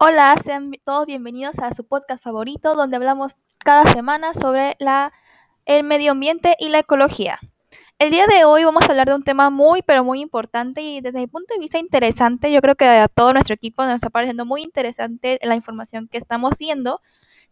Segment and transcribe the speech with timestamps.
[0.00, 5.12] Hola, sean todos bienvenidos a su podcast favorito donde hablamos cada semana sobre la,
[5.66, 7.40] el medio ambiente y la ecología.
[7.98, 11.00] El día de hoy vamos a hablar de un tema muy pero muy importante y
[11.00, 12.52] desde mi punto de vista interesante.
[12.52, 16.18] Yo creo que a todo nuestro equipo nos está pareciendo muy interesante la información que
[16.18, 17.00] estamos viendo,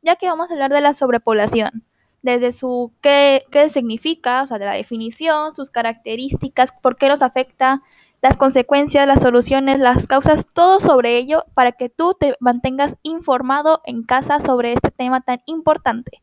[0.00, 1.82] ya que vamos a hablar de la sobrepoblación.
[2.22, 7.22] Desde su qué, qué significa, o sea, de la definición, sus características, por qué nos
[7.22, 7.82] afecta,
[8.26, 13.82] las consecuencias, las soluciones, las causas, todo sobre ello para que tú te mantengas informado
[13.85, 16.18] en casa sobre este tema tan importante.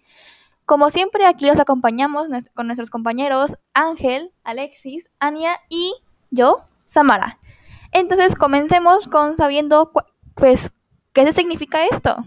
[0.66, 5.93] Como siempre, aquí los acompañamos con nuestros compañeros Ángel, Alexis, Ania y
[6.29, 7.39] yo, Samara.
[7.93, 9.93] Entonces, comencemos con sabiendo,
[10.35, 10.71] pues,
[11.13, 12.17] qué significa esto.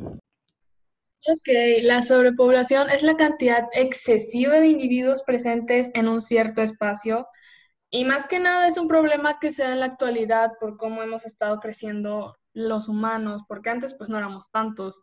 [1.28, 1.48] Ok,
[1.82, 7.26] la sobrepoblación es la cantidad excesiva de individuos presentes en un cierto espacio
[7.96, 11.02] y más que nada es un problema que se da en la actualidad por cómo
[11.02, 15.00] hemos estado creciendo los humanos, porque antes pues no éramos tantos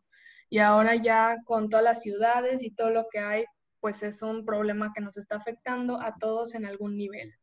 [0.48, 3.46] y ahora ya con todas las ciudades y todo lo que hay,
[3.80, 7.34] pues es un problema que nos está afectando a todos en algún nivel.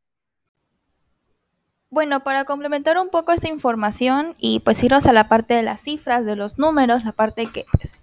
[1.90, 5.80] Bueno, para complementar un poco esta información y pues irnos a la parte de las
[5.80, 7.96] cifras, de los números, la parte que pues,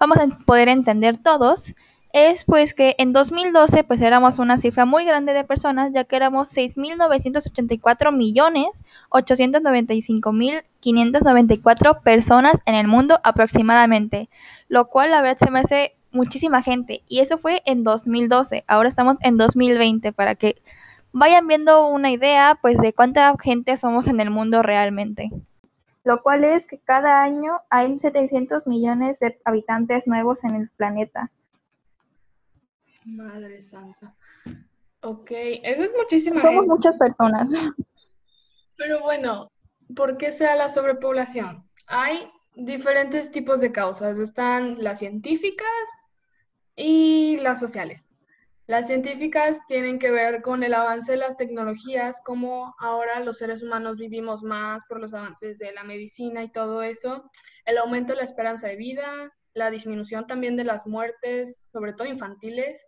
[0.00, 1.76] vamos a poder entender todos,
[2.12, 6.16] es pues que en 2012 pues éramos una cifra muy grande de personas, ya que
[6.16, 8.68] éramos 6.984 millones
[9.10, 14.28] 895.594 personas en el mundo aproximadamente,
[14.68, 18.88] lo cual la verdad se me hace muchísima gente y eso fue en 2012, ahora
[18.88, 20.60] estamos en 2020 para que
[21.12, 25.30] vayan viendo una idea pues de cuánta gente somos en el mundo realmente.
[26.04, 31.30] Lo cual es que cada año hay 700 millones de habitantes nuevos en el planeta.
[33.04, 34.14] Madre Santa.
[35.00, 37.48] Ok, eso es muchísima Somos muchas personas.
[38.76, 39.50] Pero bueno,
[39.94, 41.68] ¿por qué sea la sobrepoblación?
[41.86, 44.18] Hay diferentes tipos de causas.
[44.18, 45.66] Están las científicas
[46.76, 48.08] y las sociales.
[48.66, 53.62] Las científicas tienen que ver con el avance de las tecnologías, como ahora los seres
[53.62, 57.30] humanos vivimos más por los avances de la medicina y todo eso,
[57.64, 62.06] el aumento de la esperanza de vida, la disminución también de las muertes, sobre todo
[62.06, 62.86] infantiles,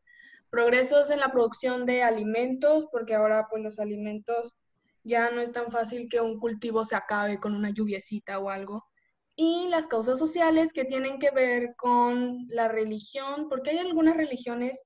[0.51, 4.57] progresos en la producción de alimentos, porque ahora pues los alimentos
[5.05, 8.85] ya no es tan fácil que un cultivo se acabe con una lluviecita o algo.
[9.37, 14.83] Y las causas sociales que tienen que ver con la religión, porque hay algunas religiones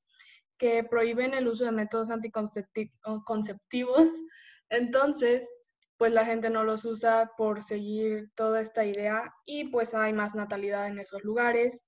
[0.59, 4.07] que prohíben el uso de métodos anticonceptivos.
[4.69, 5.49] Entonces,
[5.97, 10.35] pues la gente no los usa por seguir toda esta idea y pues hay más
[10.35, 11.85] natalidad en esos lugares.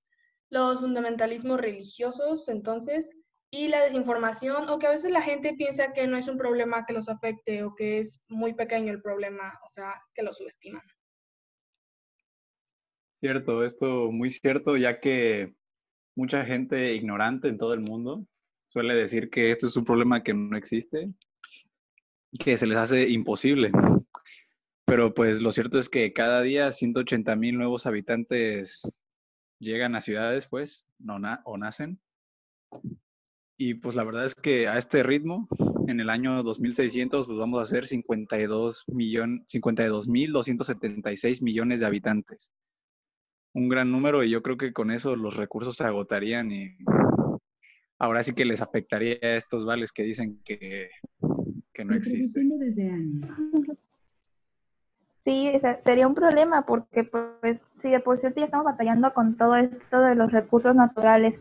[0.49, 3.09] Los fundamentalismos religiosos, entonces,
[3.49, 6.85] y la desinformación, o que a veces la gente piensa que no es un problema
[6.85, 10.83] que los afecte o que es muy pequeño el problema, o sea, que lo subestiman.
[13.13, 15.55] Cierto, esto muy cierto, ya que
[16.15, 18.27] mucha gente ignorante en todo el mundo
[18.67, 21.09] suele decir que esto es un problema que no existe,
[22.37, 23.71] que se les hace imposible.
[24.85, 28.97] Pero pues lo cierto es que cada día 180 mil nuevos habitantes
[29.59, 31.99] llegan a ciudades, pues, no o nacen.
[33.59, 35.47] Y pues la verdad es que a este ritmo,
[35.87, 42.53] en el año 2600, pues vamos a ser 52 mil 276 millones de habitantes.
[43.53, 46.77] Un gran número y yo creo que con eso los recursos se agotarían y
[47.97, 50.91] ahora sí que les afectaría a estos vales que dicen que,
[51.73, 52.47] que no existen.
[55.25, 55.51] Sí,
[55.83, 60.13] sería un problema porque pues sí, por cierto ya estamos batallando con todo esto de
[60.13, 61.39] los recursos naturales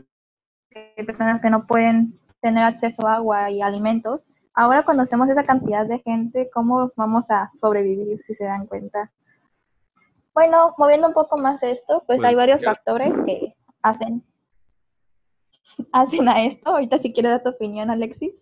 [1.04, 4.26] personas que no pueden tener acceso a agua y alimentos.
[4.54, 9.12] Ahora cuando hacemos esa cantidad de gente, ¿cómo vamos a sobrevivir si se dan cuenta?
[10.36, 14.22] Bueno, moviendo un poco más esto, pues, hay varios factores que hacen,
[15.92, 16.70] hacen a esto.
[16.70, 18.34] Ahorita si quieres dar tu opinión, Alexis.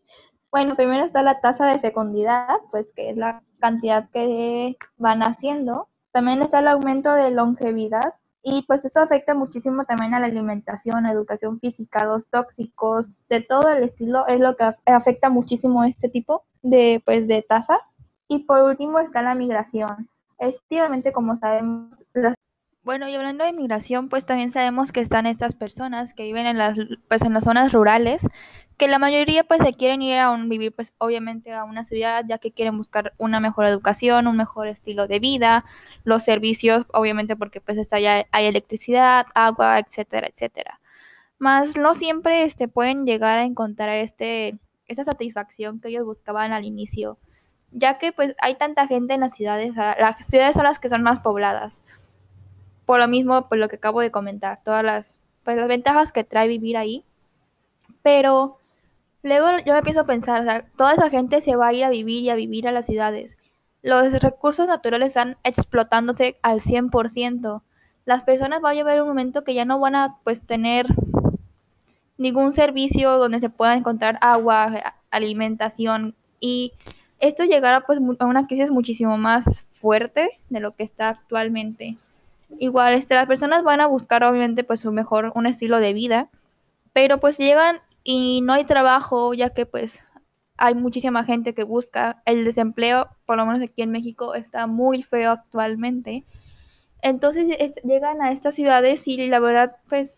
[0.50, 5.88] Bueno, primero está la tasa de fecundidad, pues que es la cantidad que van haciendo.
[6.12, 8.14] También está el aumento de longevidad,
[8.46, 13.40] y pues eso afecta muchísimo también a la alimentación, a educación física, los tóxicos, de
[13.40, 17.80] todo el estilo, es lo que afecta muchísimo este tipo de, pues, de tasa.
[18.28, 20.10] Y por último está la migración.
[20.38, 21.98] Efectivamente, como sabemos,
[22.84, 26.58] bueno, y hablando de migración, pues también sabemos que están estas personas que viven en
[26.58, 26.76] las,
[27.08, 28.20] pues en las zonas rurales,
[28.76, 32.38] que la mayoría pues se quieren ir a vivir pues obviamente a una ciudad ya
[32.38, 35.64] que quieren buscar una mejor educación, un mejor estilo de vida,
[36.04, 40.80] los servicios obviamente porque pues está ya hay electricidad, agua, etcétera, etcétera.
[41.38, 46.64] Más no siempre este pueden llegar a encontrar este esa satisfacción que ellos buscaban al
[46.64, 47.18] inicio,
[47.72, 51.02] ya que pues hay tanta gente en las ciudades, las ciudades son las que son
[51.02, 51.82] más pobladas.
[52.84, 56.24] por lo mismo, por lo que acabo de comentar, todas las, pues, las ventajas que
[56.24, 57.04] trae vivir ahí.
[58.02, 58.58] Pero
[59.24, 62.22] luego yo me empiezo a pensar, toda esa gente se va a ir a vivir
[62.22, 63.36] y a vivir a las ciudades.
[63.82, 67.62] Los recursos naturales están explotándose al 100%.
[68.04, 70.86] Las personas va a llegar un momento que ya no van a pues tener
[72.18, 76.72] ningún servicio donde se pueda encontrar agua, alimentación y
[77.18, 81.96] esto llegará pues a una crisis muchísimo más fuerte de lo que está actualmente.
[82.58, 86.28] Igual este, las personas van a buscar obviamente pues un mejor un estilo de vida,
[86.92, 90.00] pero pues llegan y no hay trabajo ya que pues
[90.56, 95.02] hay muchísima gente que busca el desempleo, por lo menos aquí en México está muy
[95.02, 96.24] feo actualmente.
[97.02, 97.46] Entonces
[97.82, 100.14] llegan a estas ciudades y la verdad pues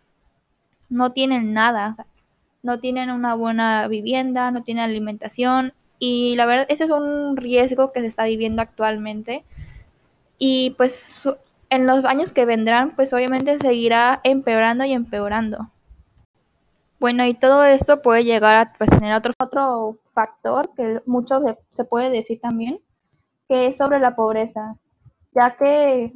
[0.88, 1.96] no tienen nada,
[2.62, 7.92] no tienen una buena vivienda, no tienen alimentación y la verdad ese es un riesgo
[7.92, 9.44] que se está viviendo actualmente
[10.38, 11.28] y pues
[11.70, 15.70] en los años que vendrán pues obviamente seguirá empeorando y empeorando.
[17.06, 21.40] Bueno, y todo esto puede llegar a pues, tener otro, otro factor que mucho
[21.72, 22.80] se, puede decir también,
[23.48, 24.74] que es sobre la pobreza,
[25.32, 26.12] ya que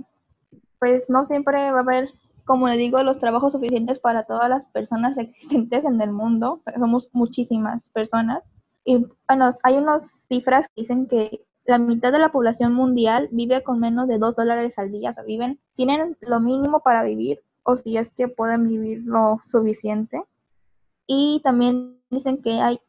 [0.81, 2.11] pues no siempre va a haber
[2.45, 6.61] como le digo, los trabajos suficientes para todas las personas existentes en el mundo.
[6.77, 8.43] Somos muchísimas personas.
[8.85, 13.63] Y bueno, hay unas cifras que dicen que la mitad de la población mundial vive
[13.63, 15.11] con menos de dos dólares al día.
[15.11, 19.39] O sea, viven, tienen lo mínimo para vivir, o si es que pueden vivir lo
[19.45, 20.25] suficiente.
[21.13, 22.81] Y también dicen que hay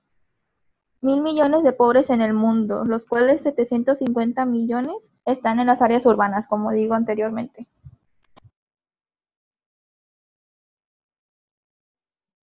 [1.02, 6.06] mil millones de pobres en el mundo, los cuales 750 millones están en las áreas
[6.06, 7.68] urbanas, como digo anteriormente.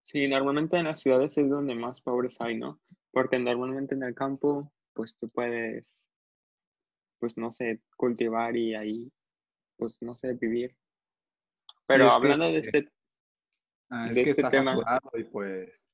[0.03, 2.81] Sí, normalmente en las ciudades es donde más pobres hay, ¿no?
[3.11, 6.05] Porque normalmente en el campo, pues tú puedes,
[7.19, 9.09] pues no sé, cultivar y ahí,
[9.77, 10.75] pues no sé, vivir.
[11.87, 12.89] Pero hablando de este,
[13.89, 14.77] ah, es de que este tema.
[15.13, 15.87] Y pues,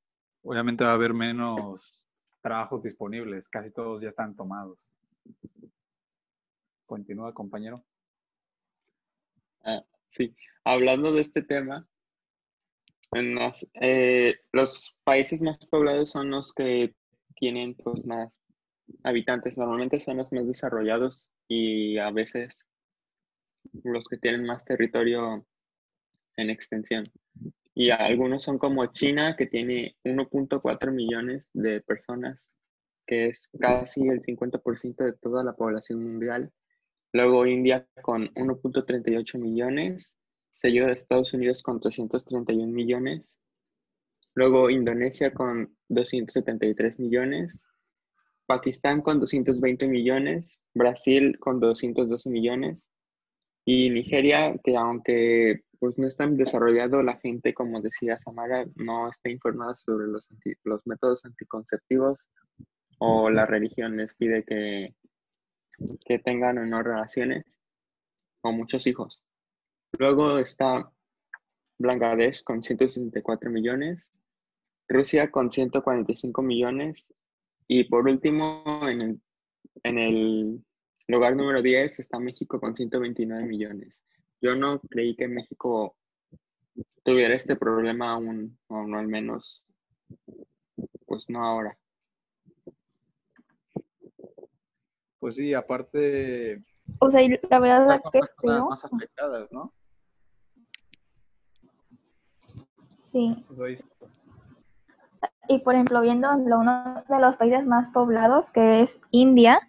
[0.43, 2.07] obviamente va a haber menos
[2.41, 4.89] trabajos disponibles, casi todos ya están tomados.
[6.85, 7.83] Continúa, compañero.
[9.63, 11.87] Ah, sí, hablando de este tema,
[13.81, 16.93] eh, los países más poblados son los que
[17.35, 18.39] tienen pues, más
[19.03, 19.57] habitantes.
[19.57, 22.65] Normalmente son los más desarrollados y a veces
[23.83, 25.45] los que tienen más territorio
[26.37, 27.05] en extensión.
[27.75, 32.51] Y algunos son como China, que tiene 1.4 millones de personas,
[33.05, 36.51] que es casi el 50% de toda la población mundial.
[37.11, 40.17] Luego India con 1.38 millones
[40.55, 43.37] seguido de Estados Unidos con 331 millones,
[44.33, 47.65] luego Indonesia con 273 millones,
[48.45, 52.87] Pakistán con 220 millones, Brasil con 212 millones.
[53.67, 59.09] Y Nigeria, que aunque pues no es tan desarrollado, la gente, como decía Samara, no
[59.09, 60.27] está informada sobre los,
[60.63, 62.29] los métodos anticonceptivos
[62.99, 64.95] o la religión les pide que,
[66.05, 67.45] que tengan o no relaciones
[68.41, 69.23] o muchos hijos.
[69.97, 70.91] Luego está
[71.77, 74.11] Bangladesh con 164 millones,
[74.87, 77.13] Rusia con 145 millones
[77.67, 80.63] y por último en el,
[81.07, 84.01] lugar número 10 está México con 129 millones.
[84.41, 85.95] Yo no creí que México
[87.03, 89.63] tuviera este problema aún, o no al menos,
[91.05, 91.77] pues no ahora.
[95.19, 96.63] Pues sí, aparte...
[96.99, 98.47] O sea, la verdad es que...
[98.47, 99.73] Más afectadas, ¿no?
[102.97, 103.43] Sí.
[105.47, 109.59] Y por ejemplo, viendo uno de los países más poblados, que es India,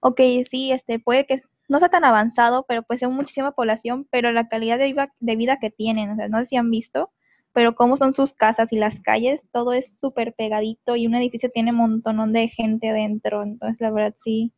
[0.00, 4.32] ok, sí, este, puede que no sea tan avanzado, pero pues es muchísima población, pero
[4.32, 7.12] la calidad de vida, de vida que tienen, o sea, no sé si han visto,
[7.52, 11.48] pero cómo son sus casas y las calles, todo es súper pegadito y un edificio
[11.48, 14.52] tiene un montón de gente dentro, entonces la verdad sí.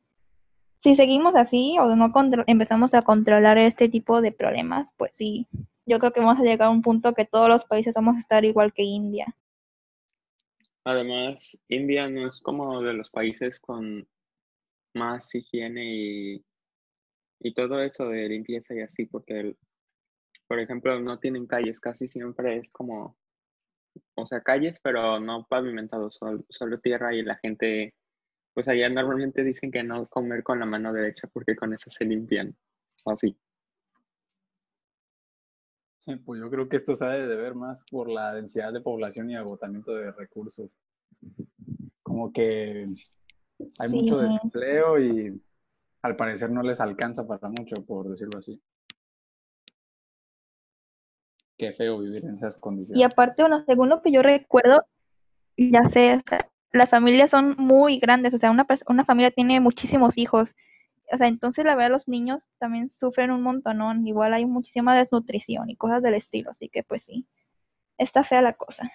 [0.83, 2.11] Si seguimos así o no
[2.47, 5.47] empezamos a controlar este tipo de problemas, pues sí,
[5.85, 8.21] yo creo que vamos a llegar a un punto que todos los países vamos a
[8.21, 9.37] estar igual que India.
[10.85, 14.09] Además, India no es como de los países con
[14.95, 16.45] más higiene y,
[17.43, 19.57] y todo eso de limpieza y así, porque,
[20.47, 23.17] por ejemplo, no tienen calles, casi siempre es como,
[24.15, 27.95] o sea, calles, pero no pavimentados, solo, solo tierra y la gente,
[28.55, 32.05] pues allá normalmente dicen que no comer con la mano derecha porque con eso se
[32.05, 32.57] limpian,
[33.07, 33.37] así.
[36.25, 39.31] Pues yo creo que esto se ha de ver más por la densidad de población
[39.31, 40.69] y agotamiento de recursos.
[42.03, 42.89] Como que
[43.79, 45.41] hay mucho desempleo y
[46.03, 48.61] al parecer no les alcanza para mucho, por decirlo así.
[51.59, 53.07] qué feo vivir en esas Y condiciones.
[53.07, 54.85] aparte, bueno, según lo que yo recuerdo,
[55.57, 56.41] ya sé, o sea,
[56.73, 60.55] las familias son muy grandes, o sea, una, una familia tiene muchísimos hijos.
[61.13, 64.07] O sea, entonces la verdad los niños también sufren un montonón.
[64.07, 67.29] Igual hay muchísima desnutrición y cosas del estilo, así que pues sí,
[67.99, 68.91] está fea la cosa.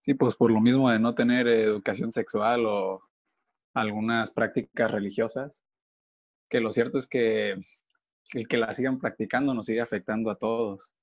[0.00, 3.02] Sí, pues por lo mismo de no tener educación sexual o
[3.76, 5.62] algunas prácticas religiosas,
[6.48, 7.56] que lo cierto es que
[8.32, 10.94] el que la sigan practicando nos sigue afectando a todos.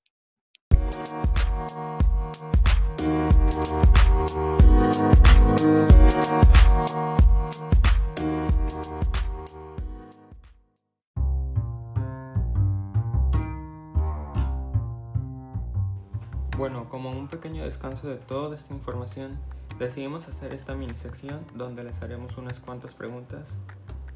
[16.57, 19.37] Bueno, como un pequeño descanso de toda esta información,
[19.79, 23.49] decidimos hacer esta mini sección donde les haremos unas cuantas preguntas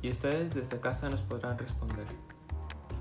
[0.01, 2.05] y ustedes desde casa nos podrán responder.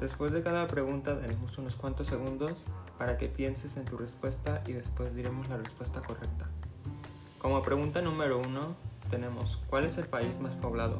[0.01, 2.65] Después de cada pregunta daremos unos cuantos segundos
[2.99, 6.47] para que pienses en tu respuesta y después diremos la respuesta correcta.
[7.39, 8.77] Como pregunta número uno
[9.11, 10.99] tenemos ¿cuál es el país más poblado?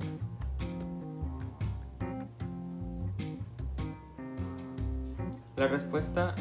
[5.57, 6.35] La respuesta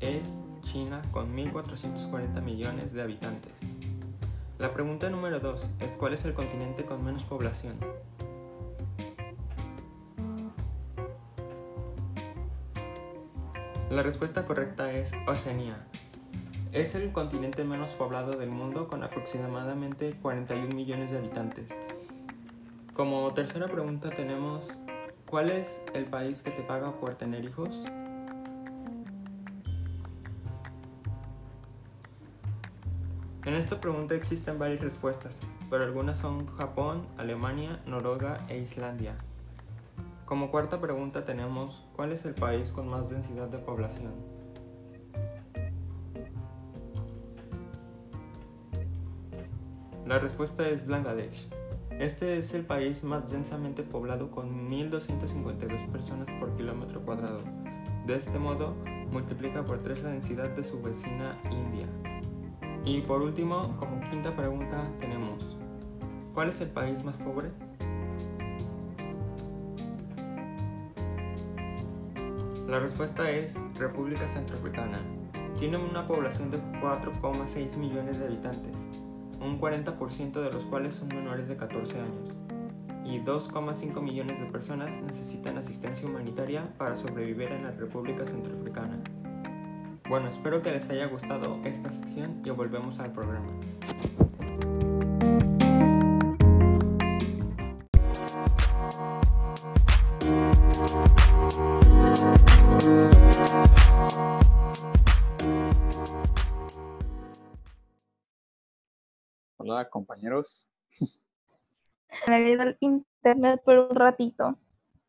[0.00, 3.52] es China con 1.440 millones de habitantes.
[4.56, 7.76] La pregunta número 2 es ¿cuál es el continente con menos población?
[13.90, 15.84] La respuesta correcta es Oceanía.
[16.70, 21.80] Es el continente menos poblado del mundo con aproximadamente 41 millones de habitantes.
[22.94, 24.78] Como tercera pregunta tenemos
[25.26, 27.84] ¿cuál es el país que te paga por tener hijos?
[33.44, 39.16] En esta pregunta existen varias respuestas, pero algunas son Japón, Alemania, Noruega e Islandia.
[40.24, 44.14] Como cuarta pregunta tenemos ¿cuál es el país con más densidad de población?
[50.06, 51.50] La respuesta es Bangladesh.
[51.90, 57.42] Este es el país más densamente poblado con 1.252 personas por kilómetro cuadrado.
[58.06, 58.74] De este modo,
[59.12, 61.86] multiplica por 3 la densidad de su vecina India.
[62.84, 65.54] Y por último, como quinta pregunta, tenemos
[66.34, 67.48] ¿Cuál es el país más pobre?
[72.66, 74.98] La respuesta es República Centroafricana.
[75.60, 78.74] Tiene una población de 4,6 millones de habitantes,
[79.40, 82.36] un 40% de los cuales son menores de 14 años,
[83.04, 88.98] y 2,5 millones de personas necesitan asistencia humanitaria para sobrevivir en la República Centroafricana.
[90.06, 93.48] Bueno, espero que les haya gustado esta sección y volvemos al programa.
[109.56, 110.68] Hola compañeros.
[112.28, 114.58] Me había ido al internet por un ratito.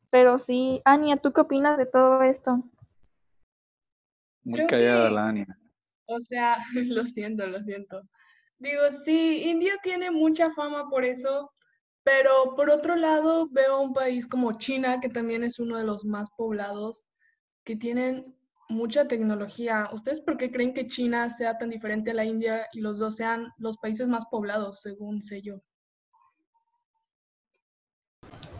[0.10, 2.64] Pero sí, Ania, ¿tú qué opinas de todo esto?
[4.46, 5.60] Muy Creo callada que- la Ania.
[6.08, 6.58] O sea,
[6.90, 8.02] lo siento, lo siento.
[8.60, 11.52] Digo, sí, India tiene mucha fama por eso,
[12.04, 16.06] pero por otro lado veo un país como China, que también es uno de los
[16.06, 17.04] más poblados,
[17.66, 18.36] que tienen
[18.70, 19.90] mucha tecnología.
[19.92, 23.16] ¿Ustedes por qué creen que China sea tan diferente a la India y los dos
[23.18, 25.62] sean los países más poblados, según sé yo?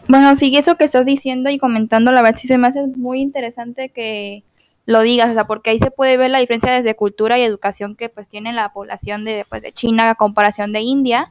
[0.08, 3.20] Bueno, sí, eso que estás diciendo y comentando, la verdad sí se me hace muy
[3.20, 4.44] interesante que
[4.86, 7.96] lo digas, o sea, porque ahí se puede ver la diferencia desde cultura y educación
[7.96, 11.30] que pues tiene la población de, pues, de China a comparación de India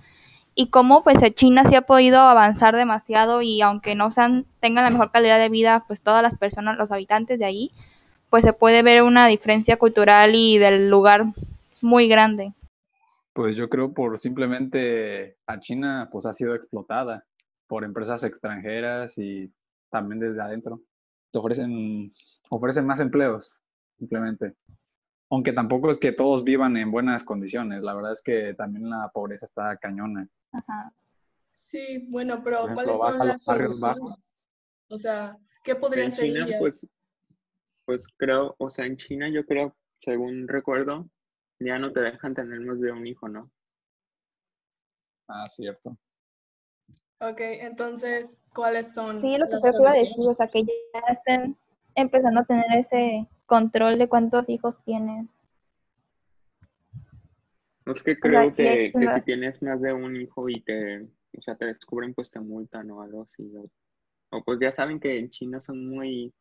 [0.56, 4.86] y cómo pues eh, China sí ha podido avanzar demasiado y aunque no sean, tengan
[4.86, 7.72] la mejor calidad de vida, pues todas las personas, los habitantes de ahí,
[8.30, 11.26] pues se puede ver una diferencia cultural y del lugar
[11.82, 12.54] muy grande.
[13.34, 17.26] Pues yo creo por simplemente a China pues ha sido explotada
[17.68, 19.52] por empresas extranjeras y
[19.90, 20.82] también desde adentro.
[21.32, 22.14] Te ofrecen,
[22.50, 23.60] ofrecen más empleos,
[23.98, 24.56] simplemente.
[25.30, 29.10] Aunque tampoco es que todos vivan en buenas condiciones, la verdad es que también la
[29.14, 30.28] pobreza está cañona.
[30.52, 30.94] Ajá.
[31.60, 33.98] Sí, bueno, pero ¿cuáles son a las los barrios bajos.
[34.00, 34.32] soluciones?
[34.90, 36.88] O sea, ¿qué podría En ser China, pues,
[37.86, 41.10] pues creo, o sea, en China yo creo, según recuerdo,
[41.60, 43.52] ya no te dejan tener más de un hijo, ¿no?
[45.28, 45.98] Ah, cierto.
[47.20, 50.38] Ok, entonces, ¿cuáles son Sí, lo que te iba a decir, o soluciones?
[50.38, 51.58] sea, que ya estén
[51.96, 55.28] empezando a tener ese control de cuántos hijos tienes.
[57.86, 61.04] Es que creo que, que si tienes más de un hijo y te,
[61.38, 63.52] o sea, te descubren, pues te multan o algo así.
[63.56, 63.70] O,
[64.38, 66.34] o pues ya saben que en China son muy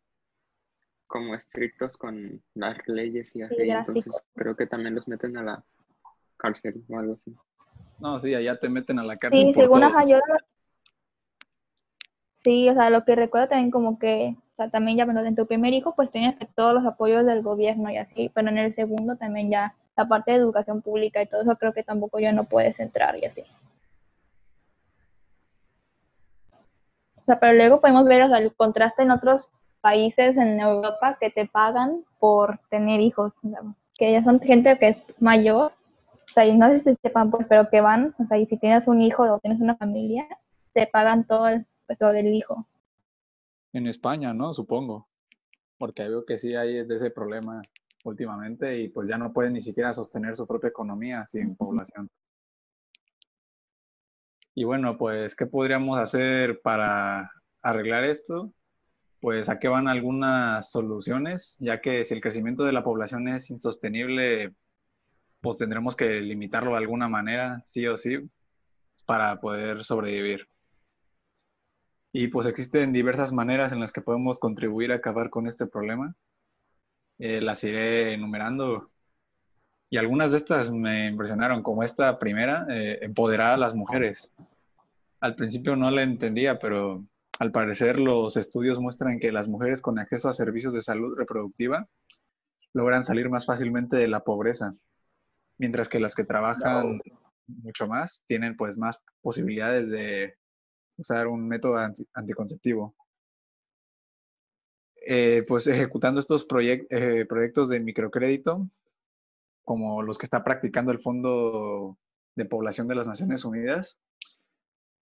[1.06, 5.42] como estrictos con las leyes y así, Sí, entonces creo que también los meten a
[5.42, 5.64] la
[6.38, 7.34] cárcel o algo así.
[8.00, 9.90] No, sí, allá te meten a la cárcel Sí, por según todo.
[9.90, 10.18] ajá, yo
[12.42, 15.46] Sí, o sea, lo que recuerdo también como que, o sea, también ya, en tu
[15.46, 18.73] primer hijo pues tenías que todos los apoyos del gobierno y así, pero en el
[18.73, 22.32] segundo también ya la parte de educación pública y todo eso creo que tampoco ya
[22.32, 23.42] no puedes entrar y así.
[27.16, 31.16] O sea, pero luego podemos ver o sea, el contraste en otros países en Europa
[31.20, 33.32] que te pagan por tener hijos,
[33.96, 35.73] que ya son gente que es mayor,
[36.26, 38.56] o sea, y no sé si sepan, pues, pero que van, o sea, y si
[38.56, 40.26] tienes un hijo o tienes una familia,
[40.73, 42.66] te pagan todo el, pues, del hijo.
[43.75, 44.52] En España, ¿no?
[44.52, 45.09] Supongo.
[45.76, 47.61] Porque veo que sí hay de ese problema
[48.04, 52.09] últimamente y pues ya no pueden ni siquiera sostener su propia economía sin población.
[54.54, 58.52] Y bueno, pues, ¿qué podríamos hacer para arreglar esto?
[59.21, 64.54] Pues aquí van algunas soluciones, ya que si el crecimiento de la población es insostenible,
[65.40, 68.19] pues tendremos que limitarlo de alguna manera, sí o sí,
[69.04, 70.47] para poder sobrevivir.
[72.16, 76.14] Y pues existen diversas maneras en las que podemos contribuir a acabar con este problema.
[77.18, 78.92] Eh, las iré enumerando.
[79.90, 84.30] Y algunas de estas me impresionaron, como esta primera, eh, empoderar a las mujeres.
[85.18, 87.04] Al principio no la entendía, pero
[87.40, 91.88] al parecer los estudios muestran que las mujeres con acceso a servicios de salud reproductiva
[92.75, 94.73] logran salir más fácilmente de la pobreza,
[95.59, 97.00] mientras que las que trabajan
[97.49, 100.37] mucho más tienen pues más posibilidades de
[100.96, 102.94] usar un método anti- anticonceptivo.
[105.06, 108.68] Eh, pues ejecutando estos proyec- eh, proyectos de microcrédito,
[109.62, 111.98] como los que está practicando el Fondo
[112.36, 113.98] de Población de las Naciones Unidas,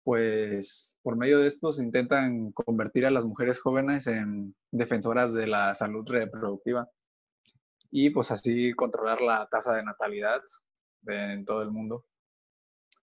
[0.04, 5.74] pues por medio de estos intentan convertir a las mujeres jóvenes en defensoras de la
[5.74, 6.90] salud reproductiva
[7.90, 10.42] y pues así controlar la tasa de natalidad
[11.06, 12.04] en todo el mundo.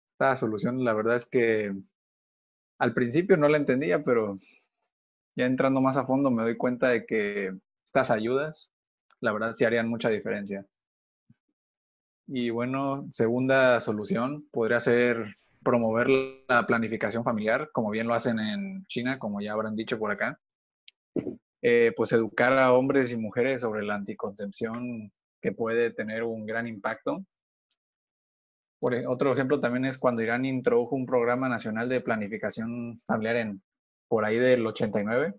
[0.07, 1.75] Esta solución, la verdad es que
[2.79, 4.39] al principio no la entendía, pero
[5.37, 7.53] ya entrando más a fondo me doy cuenta de que
[7.85, 8.73] estas ayudas,
[9.21, 10.67] la verdad, sí harían mucha diferencia.
[12.27, 16.09] Y bueno, segunda solución podría ser promover
[16.49, 20.39] la planificación familiar, como bien lo hacen en China, como ya habrán dicho por acá.
[21.63, 25.11] Eh, pues educar a hombres y mujeres sobre la anticoncepción
[25.41, 27.25] que puede tener un gran impacto.
[28.85, 33.37] Por e- otro ejemplo también es cuando Irán introdujo un programa nacional de planificación familiar
[33.37, 33.63] en
[34.09, 35.37] por ahí del 89.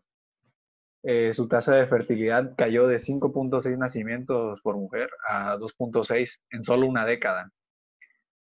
[1.04, 6.88] Eh, su tasa de fertilidad cayó de 5.6 nacimientos por mujer a 2.6 en solo
[6.88, 7.52] una década.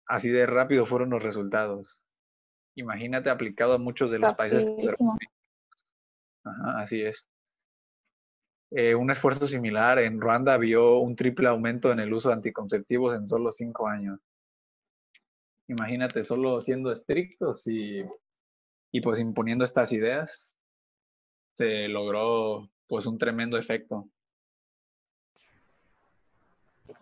[0.06, 2.00] Así de rápido fueron los resultados.
[2.76, 4.65] Imagínate aplicado a muchos de los países.
[6.45, 7.28] Ajá, así es.
[8.71, 13.17] Eh, un esfuerzo similar en Ruanda vio un triple aumento en el uso de anticonceptivos
[13.17, 14.21] en solo cinco años.
[15.67, 18.03] Imagínate, solo siendo estrictos y,
[18.91, 20.51] y pues imponiendo estas ideas,
[21.56, 24.08] se logró pues un tremendo efecto.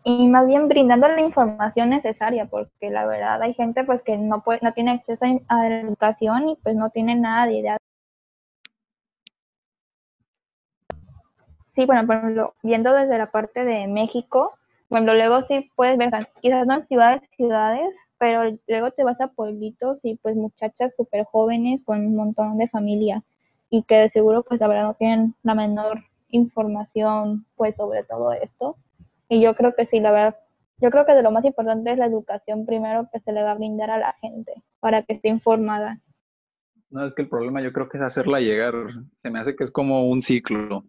[0.04, 4.43] Y más bien brindando la información necesaria, porque la verdad hay gente pues que no
[4.43, 7.78] puede, no tiene acceso a la educación y pues no tiene nada de idea.
[11.73, 14.58] Sí, bueno, por ejemplo, viendo desde la parte de México,
[14.95, 16.10] bueno, luego sí puedes ver,
[16.41, 21.25] quizás no en ciudades, ciudades, pero luego te vas a pueblitos y pues muchachas súper
[21.25, 23.21] jóvenes con un montón de familia
[23.69, 28.31] y que de seguro pues la verdad no tienen la menor información pues sobre todo
[28.31, 28.77] esto.
[29.27, 30.38] Y yo creo que sí, la verdad,
[30.77, 33.51] yo creo que de lo más importante es la educación primero que se le va
[33.51, 35.99] a brindar a la gente para que esté informada.
[36.89, 38.73] No, es que el problema yo creo que es hacerla llegar.
[39.17, 40.86] Se me hace que es como un ciclo.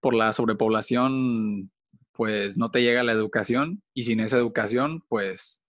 [0.00, 1.70] Por la sobrepoblación,
[2.14, 5.60] pues no te llega la educación y sin esa educación, pues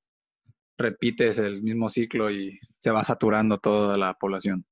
[0.78, 4.66] repites el mismo ciclo y se va saturando toda la población.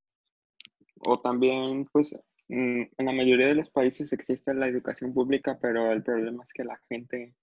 [0.99, 2.13] O también, pues,
[2.49, 6.53] mm, en la mayoría de los países existe la educación pública, pero el problema es
[6.53, 7.35] que la gente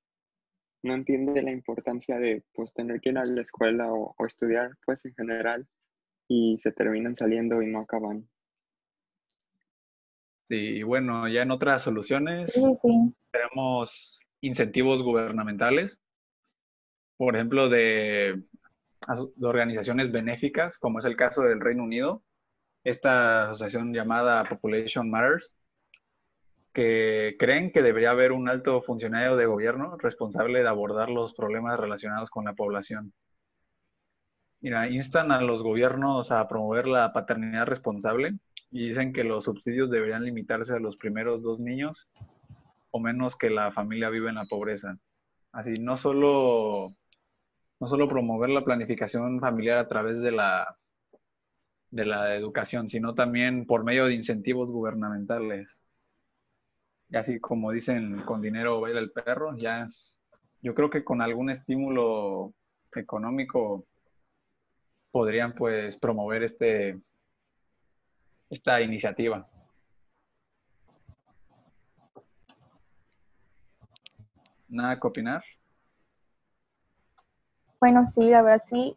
[0.82, 4.70] no entiende la importancia de, pues, tener que ir a la escuela o, o estudiar,
[4.86, 5.66] pues, en general,
[6.28, 8.28] y se terminan saliendo y no acaban.
[10.50, 13.14] Sí, y bueno, ya en otras soluciones Sí, sí.
[13.30, 16.00] tenemos incentivos gubernamentales,
[17.16, 18.42] por ejemplo, de,
[19.36, 22.24] de organizaciones benéficas, como es el caso del Reino Unido,
[22.82, 25.54] esta asociación llamada Population Matters,
[26.72, 31.78] que creen que debería haber un alto funcionario de gobierno responsable de abordar los problemas
[31.78, 33.12] relacionados con la población.
[34.60, 38.34] Mira, instan a los gobiernos a promover la paternidad responsable
[38.70, 42.08] y dicen que los subsidios deberían limitarse a los primeros dos niños
[42.90, 44.98] o menos que la familia vive en la pobreza.
[45.52, 46.94] Así, no solo,
[47.80, 50.76] no solo promover la planificación familiar a través de la,
[51.90, 55.82] de la educación, sino también por medio de incentivos gubernamentales.
[57.08, 59.88] Y así como dicen, con dinero baila el perro, ya
[60.62, 62.54] yo creo que con algún estímulo
[62.94, 63.86] económico
[65.10, 67.00] podrían pues promover este
[68.50, 69.46] esta iniciativa.
[74.68, 75.42] ¿Nada que opinar?
[77.80, 78.96] Bueno, sí, la verdad sí.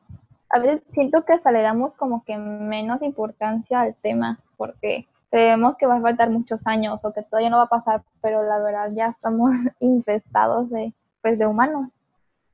[0.50, 5.78] A veces siento que hasta le damos como que menos importancia al tema, porque creemos
[5.78, 8.60] que va a faltar muchos años o que todavía no va a pasar, pero la
[8.60, 11.90] verdad ya estamos infestados de, pues, de humanos.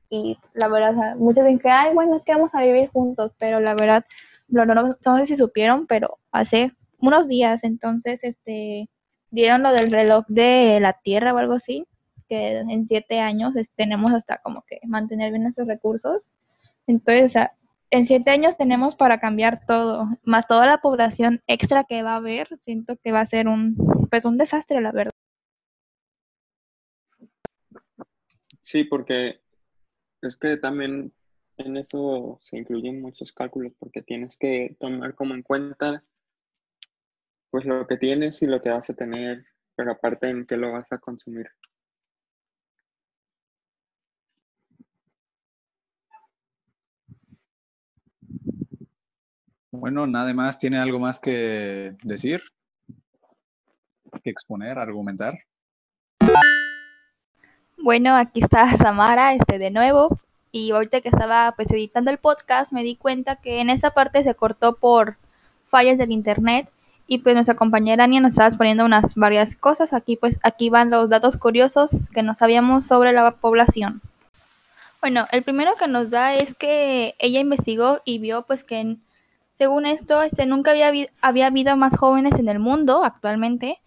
[0.08, 3.60] Y la verdad, muchos dicen que, ay, bueno, es que vamos a vivir juntos, pero
[3.60, 4.04] la verdad,
[4.48, 8.88] no, no, no sé si supieron, pero hace unos días, entonces, este,
[9.30, 11.86] dieron lo del reloj de la Tierra o algo así,
[12.28, 16.28] que en siete años tenemos hasta como que mantener bien nuestros recursos.
[16.86, 17.34] Entonces,
[17.90, 22.16] en siete años tenemos para cambiar todo, más toda la población extra que va a
[22.16, 23.76] haber, siento que va a ser un,
[24.10, 25.12] pues un desastre, la verdad.
[28.60, 29.40] Sí, porque
[30.22, 31.12] es que también
[31.56, 36.04] en eso se incluyen muchos cálculos, porque tienes que tomar como en cuenta
[37.50, 39.44] pues lo que tienes y lo que vas a tener,
[39.76, 41.48] pero aparte en qué lo vas a consumir.
[49.72, 52.42] Bueno, nada más, ¿tiene algo más que decir?
[54.22, 55.38] Que exponer, argumentar.
[57.78, 60.20] Bueno, aquí está Samara, este de nuevo.
[60.52, 64.24] Y ahorita que estaba pues editando el podcast me di cuenta que en esa parte
[64.24, 65.16] se cortó por
[65.68, 66.68] fallas del internet
[67.12, 69.92] y pues nuestra compañera Ania nos estaba poniendo unas varias cosas.
[69.92, 74.00] Aquí pues aquí van los datos curiosos que no sabíamos sobre la población.
[75.00, 78.96] Bueno, el primero que nos da es que ella investigó y vio pues que
[79.54, 83.80] según esto este nunca había, había habido más jóvenes en el mundo actualmente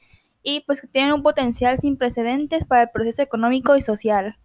[0.43, 4.35] y pues que tienen un potencial sin precedentes para el proceso económico y social,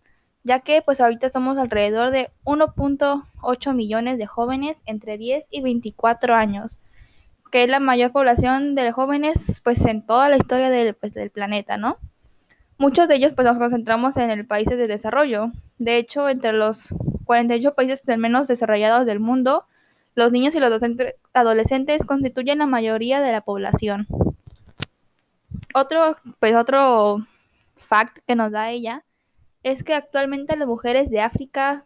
[0.45, 6.37] ya que pues ahorita somos alrededor de 1.8 millones de jóvenes entre 10 y 24
[6.37, 6.79] años
[7.51, 11.31] que es la mayor población de jóvenes pues en toda la historia del, pues, del
[11.31, 11.99] planeta, ¿no?
[12.79, 15.51] Muchos de ellos pues nos concentramos en el países de desarrollo.
[15.79, 16.89] De hecho, entre los
[17.25, 19.65] 48 países menos desarrollados del mundo,
[20.15, 20.83] los niños y los
[21.33, 24.07] adolescentes constituyen la mayoría de la población.
[25.75, 27.27] Otro, pues otro
[27.77, 29.05] fact que nos da ella
[29.63, 31.83] es que actualmente las mujeres de África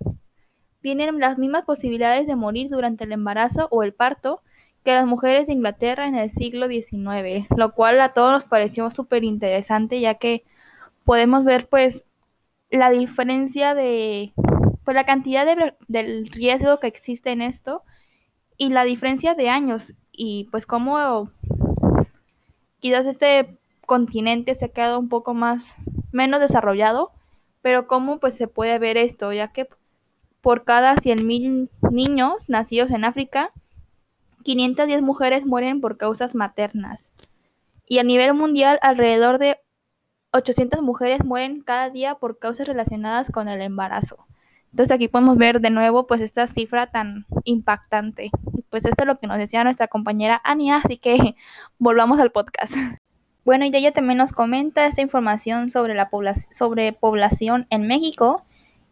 [0.80, 4.42] tienen las mismas posibilidades de morir durante el embarazo o el parto
[4.84, 8.90] que las mujeres de Inglaterra en el siglo XIX, lo cual a todos nos pareció
[8.90, 10.44] súper interesante ya que
[11.04, 12.04] podemos ver pues
[12.70, 14.32] la diferencia de
[14.84, 17.82] pues la cantidad de, del riesgo que existe en esto
[18.56, 21.30] y la diferencia de años y pues cómo
[22.80, 25.76] quizás este continente se ha quedado un poco más
[26.12, 27.12] menos desarrollado,
[27.62, 29.68] pero cómo pues se puede ver esto, ya que
[30.40, 33.52] por cada 100.000 niños nacidos en África
[34.42, 37.10] 510 mujeres mueren por causas maternas.
[37.86, 39.58] Y a nivel mundial, alrededor de
[40.32, 44.26] 800 mujeres mueren cada día por causas relacionadas con el embarazo.
[44.72, 48.30] Entonces aquí podemos ver de nuevo pues esta cifra tan impactante.
[48.70, 51.36] Pues esto es lo que nos decía nuestra compañera Ania, así que
[51.78, 52.74] volvamos al podcast.
[53.44, 56.08] Bueno, y ella también nos comenta esta información sobre la
[56.52, 58.44] sobre población en México.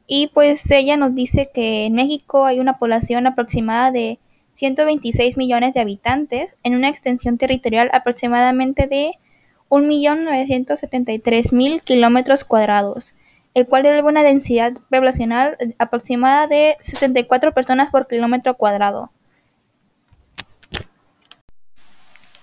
[0.09, 4.19] Y pues ella nos dice que en México hay una población aproximada de
[4.61, 9.13] 126 millones de habitantes en una extensión territorial aproximadamente de
[9.71, 13.15] 1.973.000 kilómetros cuadrados,
[13.55, 19.11] el cual eleva una densidad poblacional aproximada de 64 personas por kilómetro cuadrado.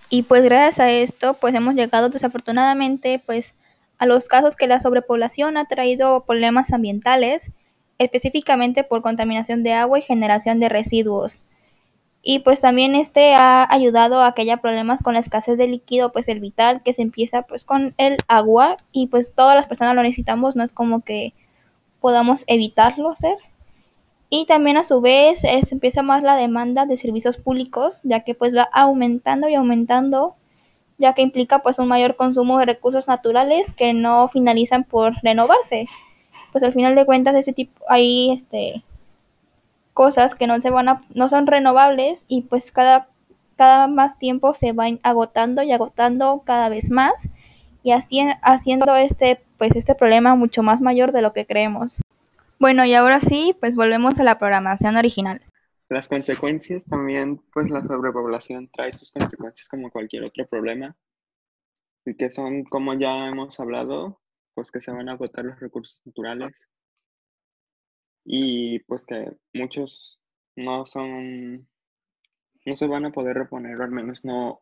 [0.10, 3.54] Y pues gracias a esto, pues hemos llegado desafortunadamente pues
[4.00, 7.52] a los casos que la sobrepoblación ha traído problemas ambientales,
[8.00, 11.46] específicamente por contaminación de agua y generación de residuos
[12.30, 16.12] y pues también este ha ayudado a que haya problemas con la escasez de líquido
[16.12, 18.76] pues el vital que se empieza pues con el agua.
[18.92, 21.34] Y pues todas las personas lo necesitamos no es como que
[22.02, 23.38] podamos evitarlo hacer.
[24.30, 28.36] Y también a su vez se empieza más la demanda de servicios públicos ya que
[28.36, 30.36] pues va aumentando y aumentando
[30.98, 35.88] ya que implica pues un mayor consumo de recursos naturales que no finalizan por renovarse.
[36.52, 38.84] Pues al final de cuentas ese tipo ahí este
[39.98, 43.10] cosas que no se van a, no son renovables y pues cada,
[43.56, 47.14] cada más tiempo se van agotando y agotando cada vez más
[47.82, 52.00] y haciendo este pues este problema mucho más mayor de lo que creemos.
[52.60, 55.42] Bueno, y ahora sí, pues volvemos a la programación original.
[55.90, 60.96] Las consecuencias también, pues la sobrepoblación trae sus consecuencias como cualquier otro problema,
[62.06, 64.22] y que son, como ya hemos hablado,
[64.54, 66.68] pues que se van a agotar los recursos naturales
[68.30, 70.20] y pues que muchos
[70.58, 71.66] no son,
[72.66, 74.62] no se van a poder reponer, o al menos no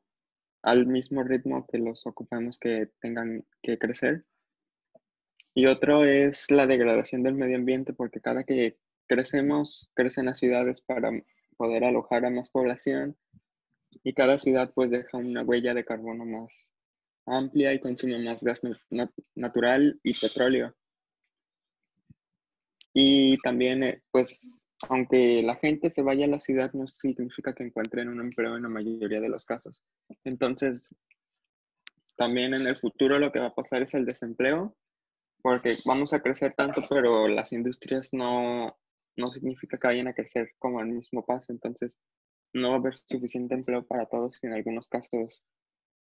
[0.61, 4.23] al mismo ritmo que los ocupamos que tengan que crecer.
[5.55, 10.81] Y otro es la degradación del medio ambiente, porque cada que crecemos, crecen las ciudades
[10.81, 11.09] para
[11.57, 13.17] poder alojar a más población
[14.03, 16.69] y cada ciudad pues deja una huella de carbono más
[17.25, 18.61] amplia y consume más gas
[19.33, 20.75] natural y petróleo.
[22.97, 27.65] Y también, eh, pues, aunque la gente se vaya a la ciudad, no significa que
[27.65, 29.83] encuentren un empleo en la mayoría de los casos.
[30.23, 30.95] Entonces,
[32.15, 34.77] también en el futuro lo que va a pasar es el desempleo,
[35.41, 38.77] porque vamos a crecer tanto, pero las industrias no,
[39.17, 41.51] no significa que vayan a crecer como al mismo paso.
[41.51, 41.99] Entonces,
[42.53, 45.43] no va a haber suficiente empleo para todos y en algunos casos,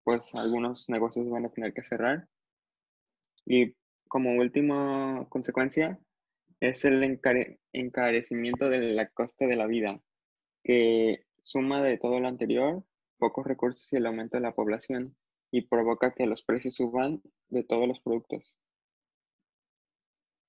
[0.05, 2.29] pues algunos negocios van a tener que cerrar.
[3.47, 3.75] Y
[4.09, 5.99] como última consecuencia,
[6.63, 7.03] es el
[7.73, 10.01] encarecimiento de la costa de la vida,
[10.63, 12.85] que suma de todo lo anterior,
[13.19, 15.17] pocos recursos y el aumento de la población,
[15.51, 18.55] y provoca que los precios suban de todos los productos.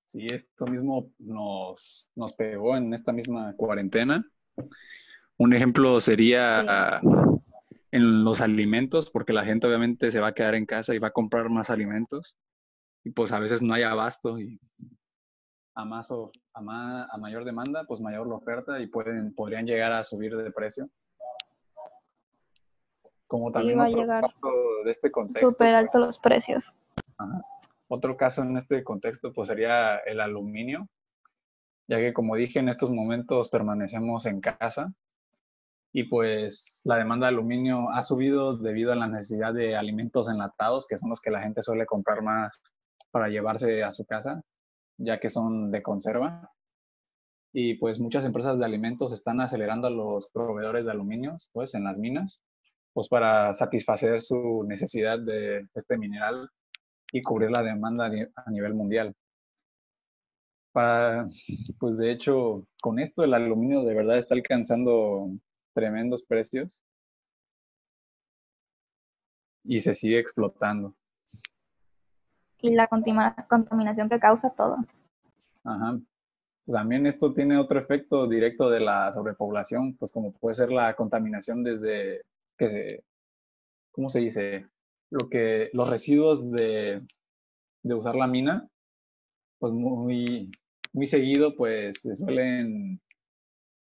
[0.04, 4.24] Sí, esto mismo nos, nos pegó en esta misma cuarentena.
[5.36, 7.00] Un ejemplo sería
[7.90, 11.08] en los alimentos, porque la gente obviamente se va a quedar en casa y va
[11.08, 12.38] a comprar más alimentos,
[13.02, 14.60] y pues a veces no hay abasto y
[15.74, 19.92] a, más o, a, a mayor demanda, pues mayor la oferta y pueden, podrían llegar
[19.92, 20.88] a subir de precio.
[23.26, 24.24] Como también va a llegar
[24.84, 25.50] de este contexto.
[25.50, 26.76] Súper alto los precios.
[27.88, 30.88] Otro caso en este contexto pues sería el aluminio,
[31.88, 34.92] ya que como dije en estos momentos permanecemos en casa
[35.92, 40.86] y pues la demanda de aluminio ha subido debido a la necesidad de alimentos enlatados,
[40.86, 42.60] que son los que la gente suele comprar más
[43.10, 44.42] para llevarse a su casa
[44.98, 46.50] ya que son de conserva.
[47.52, 51.84] Y pues muchas empresas de alimentos están acelerando a los proveedores de aluminio pues, en
[51.84, 52.42] las minas,
[52.92, 56.48] pues para satisfacer su necesidad de este mineral
[57.12, 59.14] y cubrir la demanda a nivel mundial.
[60.72, 61.28] Para,
[61.78, 65.30] pues de hecho, con esto el aluminio de verdad está alcanzando
[65.74, 66.84] tremendos precios
[69.64, 70.96] y se sigue explotando
[72.64, 74.78] y la contaminación que causa todo.
[75.64, 76.00] Ajá.
[76.66, 81.62] También esto tiene otro efecto directo de la sobrepoblación, pues como puede ser la contaminación
[81.62, 82.22] desde
[82.56, 83.04] que se,
[83.92, 84.66] ¿cómo se dice?
[85.10, 87.02] Lo que, los residuos de,
[87.82, 88.66] de usar la mina,
[89.58, 90.50] pues muy,
[90.94, 92.98] muy seguido, pues se suelen,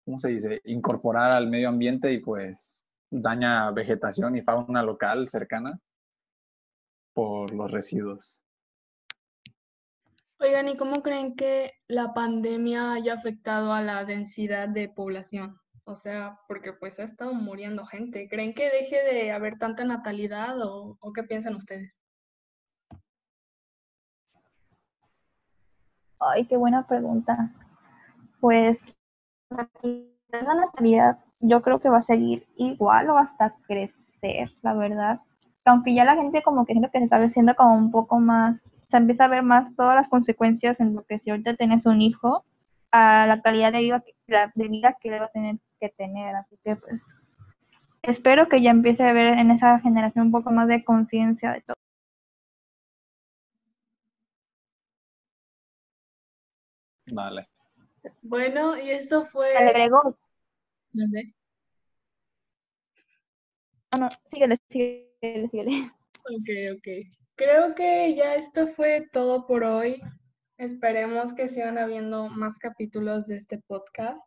[0.04, 0.61] ¿cómo se dice?
[0.64, 5.80] Incorporar al medio ambiente y pues daña vegetación y fauna local cercana
[7.12, 8.44] por los residuos.
[10.42, 15.61] Oigan, ¿y cómo creen que la pandemia haya afectado a la densidad de población?
[15.85, 18.26] O sea, porque pues ha estado muriendo gente.
[18.26, 21.92] ¿Creen que deje de haber tanta natalidad o, qué piensan ustedes?
[26.18, 27.53] Ay, qué buena pregunta.
[28.40, 28.79] Pues
[29.50, 35.20] la natalidad yo creo que va a seguir igual o hasta crecer, la verdad.
[35.66, 38.70] Aunque ya la gente como que siento que se está haciendo como un poco más
[38.90, 42.00] se empieza a ver más todas las consecuencias en lo que si ahorita tienes un
[42.03, 42.44] hijo,
[42.92, 44.03] a la calidad de vida,
[44.55, 46.35] de vida que le va a tener que tener.
[46.35, 47.00] Así que pues
[48.03, 51.62] espero que ya empiece a ver en esa generación un poco más de conciencia de
[51.62, 51.76] todo.
[57.12, 57.48] Vale.
[58.22, 59.50] Bueno, y esto fue...
[59.53, 60.16] Le agregó.
[60.92, 61.07] No,
[63.98, 65.90] no, síguele, síguele, síguele.
[66.20, 66.87] Ok, ok.
[67.40, 70.03] Creo que ya esto fue todo por hoy.
[70.59, 74.20] Esperemos que sigan habiendo más capítulos de este podcast.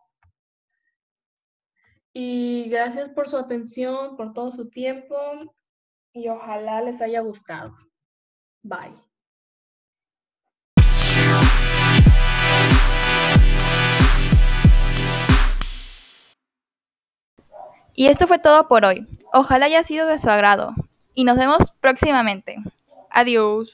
[2.11, 5.15] Y gracias por su atención, por todo su tiempo
[6.11, 7.77] y ojalá les haya gustado.
[8.63, 8.97] Bye.
[17.93, 19.07] Y esto fue todo por hoy.
[19.33, 20.73] Ojalá haya sido de su agrado.
[21.13, 22.57] Y nos vemos próximamente.
[23.13, 23.69] Adiós.